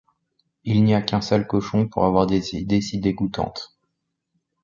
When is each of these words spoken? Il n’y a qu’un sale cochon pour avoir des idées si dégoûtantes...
Il 0.63 0.83
n’y 0.83 0.95
a 0.95 1.01
qu’un 1.03 1.21
sale 1.21 1.45
cochon 1.45 1.87
pour 1.87 2.05
avoir 2.05 2.25
des 2.25 2.55
idées 2.55 2.81
si 2.81 2.97
dégoûtantes... 2.97 3.75